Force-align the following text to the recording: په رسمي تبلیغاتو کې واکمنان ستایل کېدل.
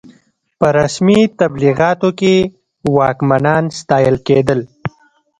په 0.59 0.67
رسمي 0.79 1.19
تبلیغاتو 1.39 2.09
کې 2.19 2.35
واکمنان 2.97 3.63
ستایل 3.79 4.15
کېدل. 4.27 4.59